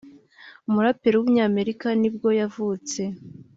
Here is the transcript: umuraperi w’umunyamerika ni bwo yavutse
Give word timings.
umuraperi 0.67 1.15
w’umunyamerika 1.17 1.87
ni 1.99 2.09
bwo 2.15 2.29
yavutse 2.39 3.01